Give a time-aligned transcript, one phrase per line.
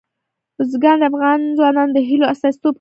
[0.57, 2.69] بزګان د افغان ځوانانو د هیلو استازیتوب کوي.